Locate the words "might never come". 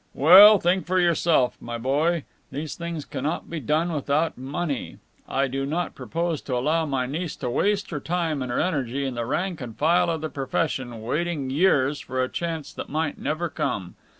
12.89-13.93